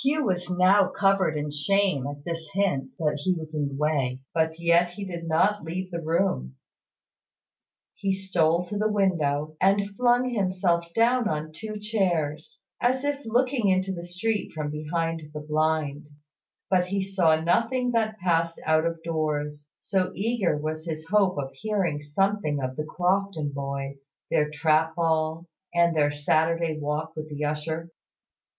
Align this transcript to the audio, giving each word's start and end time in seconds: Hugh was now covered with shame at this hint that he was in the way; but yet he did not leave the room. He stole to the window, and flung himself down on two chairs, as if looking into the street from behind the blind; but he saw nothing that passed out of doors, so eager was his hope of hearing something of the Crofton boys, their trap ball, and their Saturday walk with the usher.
Hugh 0.00 0.24
was 0.24 0.48
now 0.48 0.88
covered 0.88 1.34
with 1.34 1.52
shame 1.52 2.06
at 2.06 2.24
this 2.24 2.48
hint 2.54 2.92
that 2.98 3.20
he 3.22 3.34
was 3.34 3.54
in 3.54 3.68
the 3.68 3.74
way; 3.74 4.20
but 4.32 4.58
yet 4.58 4.92
he 4.92 5.04
did 5.04 5.28
not 5.28 5.62
leave 5.62 5.90
the 5.90 6.00
room. 6.00 6.56
He 7.94 8.14
stole 8.14 8.64
to 8.64 8.78
the 8.78 8.90
window, 8.90 9.56
and 9.60 9.94
flung 9.94 10.30
himself 10.30 10.86
down 10.94 11.28
on 11.28 11.52
two 11.52 11.78
chairs, 11.78 12.62
as 12.80 13.04
if 13.04 13.20
looking 13.26 13.68
into 13.68 13.92
the 13.92 14.04
street 14.06 14.52
from 14.54 14.70
behind 14.70 15.24
the 15.34 15.40
blind; 15.40 16.06
but 16.70 16.86
he 16.86 17.04
saw 17.04 17.38
nothing 17.38 17.90
that 17.92 18.18
passed 18.20 18.58
out 18.64 18.86
of 18.86 19.02
doors, 19.02 19.68
so 19.82 20.12
eager 20.14 20.56
was 20.56 20.86
his 20.86 21.06
hope 21.10 21.36
of 21.36 21.50
hearing 21.52 22.00
something 22.00 22.58
of 22.58 22.74
the 22.76 22.84
Crofton 22.84 23.50
boys, 23.52 24.08
their 24.30 24.48
trap 24.48 24.94
ball, 24.96 25.44
and 25.74 25.94
their 25.94 26.10
Saturday 26.10 26.78
walk 26.80 27.14
with 27.14 27.28
the 27.28 27.44
usher. 27.44 27.90